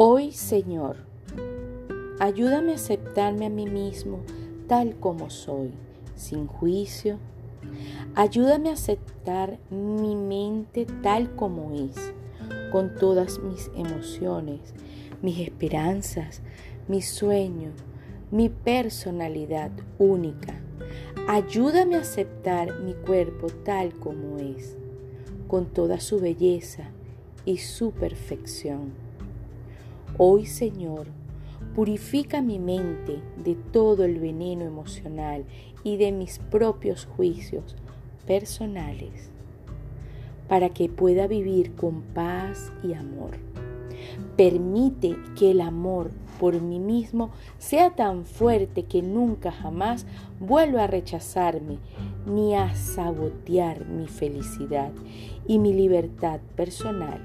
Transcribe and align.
Hoy, 0.00 0.30
Señor, 0.30 0.94
ayúdame 2.20 2.70
a 2.70 2.76
aceptarme 2.76 3.46
a 3.46 3.50
mí 3.50 3.66
mismo 3.66 4.20
tal 4.68 4.94
como 4.94 5.28
soy, 5.28 5.72
sin 6.14 6.46
juicio. 6.46 7.18
Ayúdame 8.14 8.68
a 8.68 8.74
aceptar 8.74 9.58
mi 9.70 10.14
mente 10.14 10.86
tal 11.02 11.34
como 11.34 11.72
es, 11.72 12.12
con 12.70 12.94
todas 12.94 13.40
mis 13.40 13.72
emociones, 13.74 14.72
mis 15.20 15.40
esperanzas, 15.40 16.42
mis 16.86 17.08
sueños, 17.08 17.74
mi 18.30 18.50
personalidad 18.50 19.72
única. 19.98 20.60
Ayúdame 21.26 21.96
a 21.96 22.02
aceptar 22.02 22.72
mi 22.82 22.94
cuerpo 22.94 23.48
tal 23.64 23.94
como 23.94 24.38
es, 24.38 24.76
con 25.48 25.66
toda 25.66 25.98
su 25.98 26.20
belleza 26.20 26.84
y 27.44 27.56
su 27.56 27.90
perfección. 27.90 29.07
Hoy, 30.16 30.46
Señor, 30.46 31.06
purifica 31.74 32.42
mi 32.42 32.58
mente 32.58 33.20
de 33.36 33.54
todo 33.54 34.04
el 34.04 34.18
veneno 34.18 34.64
emocional 34.64 35.44
y 35.84 35.96
de 35.96 36.12
mis 36.12 36.38
propios 36.38 37.06
juicios 37.06 37.76
personales, 38.26 39.30
para 40.48 40.70
que 40.70 40.88
pueda 40.88 41.26
vivir 41.26 41.74
con 41.74 42.02
paz 42.02 42.72
y 42.82 42.94
amor. 42.94 43.36
Permite 44.36 45.16
que 45.36 45.50
el 45.50 45.60
amor 45.60 46.10
por 46.38 46.60
mí 46.60 46.78
mismo 46.78 47.30
sea 47.58 47.94
tan 47.94 48.24
fuerte 48.24 48.84
que 48.84 49.02
nunca 49.02 49.50
jamás 49.50 50.06
vuelva 50.40 50.84
a 50.84 50.86
rechazarme 50.86 51.78
ni 52.26 52.54
a 52.54 52.74
sabotear 52.74 53.86
mi 53.86 54.06
felicidad 54.06 54.92
y 55.46 55.58
mi 55.58 55.72
libertad 55.72 56.40
personal. 56.56 57.20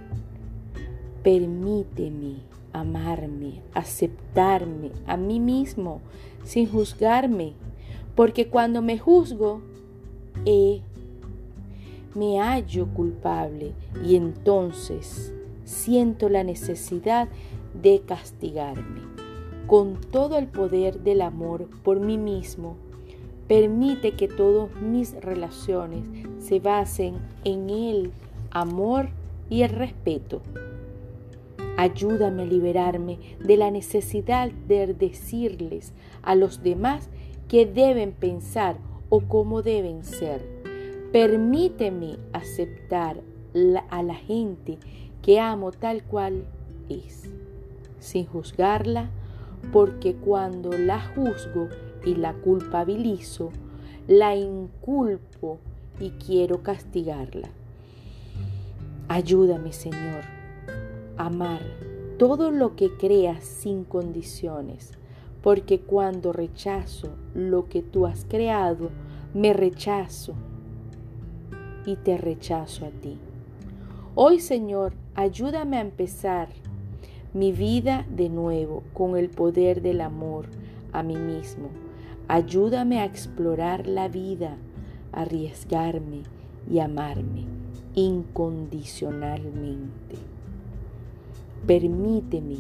Permíteme 1.24 2.38
amarme, 2.74 3.62
aceptarme 3.74 4.92
a 5.06 5.16
mí 5.16 5.40
mismo 5.40 6.02
sin 6.44 6.70
juzgarme, 6.70 7.54
porque 8.16 8.50
cuando 8.50 8.82
me 8.82 8.98
juzgo, 8.98 9.62
eh, 10.46 10.82
me 12.16 12.40
hallo 12.40 12.88
culpable 12.94 13.74
y 14.04 14.16
entonces 14.16 15.34
siento 15.64 16.30
la 16.30 16.44
necesidad 16.44 17.28
de 17.82 18.02
castigarme. 18.02 19.02
Con 19.68 19.96
todo 19.96 20.38
el 20.38 20.48
poder 20.48 21.00
del 21.00 21.22
amor 21.22 21.70
por 21.84 22.00
mí 22.00 22.18
mismo, 22.18 22.76
permite 23.48 24.12
que 24.16 24.28
todas 24.28 24.70
mis 24.82 25.14
relaciones 25.22 26.04
se 26.40 26.60
basen 26.60 27.16
en 27.44 27.70
el 27.70 28.12
amor 28.52 29.10
y 29.50 29.62
el 29.62 29.70
respeto. 29.70 30.42
Ayúdame 31.76 32.44
a 32.44 32.46
liberarme 32.46 33.20
de 33.40 33.58
la 33.58 33.72
necesidad 33.72 34.52
de 34.68 34.94
decirles 34.94 35.94
a 36.22 36.36
los 36.36 36.62
demás 36.62 37.10
qué 37.48 37.66
deben 37.66 38.12
pensar 38.12 38.78
o 39.10 39.22
cómo 39.22 39.64
deben 39.64 40.04
ser. 40.04 40.42
Permíteme 41.12 42.18
aceptar 42.32 43.22
a 43.90 44.04
la 44.04 44.16
gente 44.16 44.78
que 45.22 45.40
amo 45.40 45.72
tal 45.72 46.04
cual 46.04 46.46
es, 46.90 47.30
sin 48.00 48.26
juzgarla, 48.26 49.10
porque 49.72 50.16
cuando 50.16 50.78
la 50.78 51.00
juzgo 51.00 51.70
y 52.06 52.16
la 52.16 52.34
culpabilizo, 52.34 53.52
la 54.08 54.36
inculpo 54.36 55.60
y 56.00 56.12
quiero 56.12 56.62
castigarla. 56.62 57.50
Ayúdame, 59.08 59.74
Señor, 59.74 60.24
amar 61.26 61.62
todo 62.18 62.52
lo 62.52 62.76
que 62.76 62.96
creas 62.98 63.44
sin 63.44 63.84
condiciones, 63.84 64.92
porque 65.42 65.82
cuando 65.82 66.32
rechazo 66.32 67.10
lo 67.34 67.68
que 67.68 67.82
tú 67.82 68.06
has 68.06 68.26
creado, 68.26 68.90
me 69.34 69.54
rechazo 69.54 70.34
y 71.86 71.96
te 71.98 72.18
rechazo 72.18 72.86
a 72.86 72.90
ti. 72.90 73.18
Hoy, 74.16 74.40
Señor, 74.40 74.94
ayúdame 75.16 75.78
a 75.78 75.82
empezar 75.82 76.50
mi 77.34 77.52
vida 77.52 78.06
de 78.10 78.30
nuevo 78.30 78.84
con 78.94 79.18
el 79.18 79.30
poder 79.30 79.82
del 79.82 80.02
amor 80.02 80.46
a 80.92 81.02
mí 81.04 81.16
mismo. 81.16 81.70
Ayúdame 82.28 83.00
a 83.00 83.06
explorar 83.06 83.88
la 83.88 84.08
vida, 84.08 84.58
arriesgarme 85.12 86.24
y 86.70 86.80
amarme 86.80 87.46
incondicionalmente. 87.96 90.33
Permíteme 91.66 92.58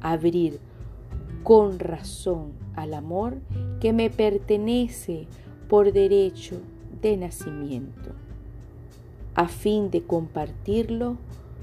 abrir 0.00 0.60
con 1.42 1.78
razón 1.78 2.52
al 2.74 2.94
amor 2.94 3.38
que 3.80 3.92
me 3.92 4.10
pertenece 4.10 5.26
por 5.68 5.92
derecho 5.92 6.60
de 7.00 7.16
nacimiento, 7.16 8.10
a 9.34 9.48
fin 9.48 9.90
de 9.90 10.02
compartirlo 10.02 11.16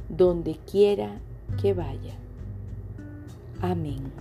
donde 0.09 0.57
quiera 0.69 1.19
que 1.61 1.73
vaya. 1.73 2.16
Amén. 3.61 4.11